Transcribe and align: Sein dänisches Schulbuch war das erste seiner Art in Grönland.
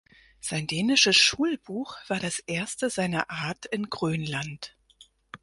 Sein 0.39 0.65
dänisches 0.65 1.15
Schulbuch 1.15 1.95
war 2.07 2.19
das 2.19 2.39
erste 2.39 2.89
seiner 2.89 3.29
Art 3.29 3.67
in 3.67 3.87
Grönland. 3.91 4.75